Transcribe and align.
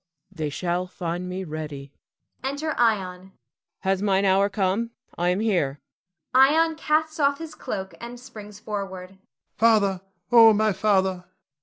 They 0.31 0.49
shall 0.49 0.87
find 0.87 1.29
me 1.29 1.43
ready. 1.43 1.93
[Enter 2.43 2.73
Ion.] 2.75 3.33
Has 3.81 4.01
mine 4.01 4.25
hour 4.25 4.49
come? 4.49 4.89
I 5.15 5.29
am 5.29 5.41
here. 5.41 5.79
[Ion 6.33 6.75
casts 6.75 7.19
off 7.19 7.37
his 7.37 7.53
cloak, 7.53 7.93
and 8.01 8.19
springs 8.19 8.59
forward.] 8.59 9.09
Ion. 9.11 9.19
Father! 9.57 10.01
O 10.31 10.53
my 10.53 10.73
father! 10.73 11.25